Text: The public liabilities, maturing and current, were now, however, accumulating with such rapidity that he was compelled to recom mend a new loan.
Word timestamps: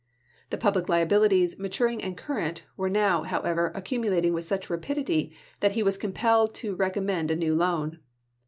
The 0.49 0.57
public 0.57 0.89
liabilities, 0.89 1.59
maturing 1.59 2.01
and 2.01 2.17
current, 2.17 2.63
were 2.75 2.89
now, 2.89 3.21
however, 3.21 3.71
accumulating 3.75 4.33
with 4.33 4.45
such 4.45 4.67
rapidity 4.67 5.31
that 5.59 5.73
he 5.73 5.83
was 5.83 5.95
compelled 5.95 6.55
to 6.55 6.75
recom 6.75 7.03
mend 7.03 7.29
a 7.29 7.35
new 7.35 7.53
loan. 7.53 7.99